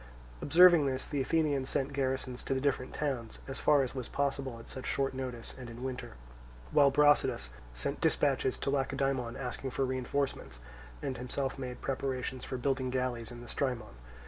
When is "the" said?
1.05-1.21, 2.55-2.59, 13.41-13.47